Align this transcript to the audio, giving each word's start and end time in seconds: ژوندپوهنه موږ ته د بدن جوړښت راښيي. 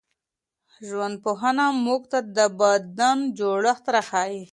ژوندپوهنه 0.87 1.65
موږ 1.85 2.01
ته 2.11 2.19
د 2.35 2.37
بدن 2.59 3.17
جوړښت 3.37 3.85
راښيي. 3.93 4.43